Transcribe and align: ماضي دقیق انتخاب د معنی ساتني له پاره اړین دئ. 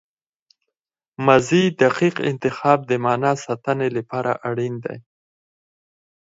ماضي 1.25 1.63
دقیق 1.81 2.15
انتخاب 2.31 2.79
د 2.89 2.91
معنی 3.03 3.33
ساتني 3.45 3.87
له 3.95 4.01
پاره 4.09 4.33
اړین 4.49 4.75
دئ. 4.85 4.99